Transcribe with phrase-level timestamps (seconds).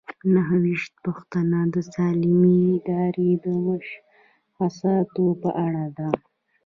[0.33, 6.09] نهه ویشتمه پوښتنه د سالمې ادارې د مشخصاتو په اړه ده.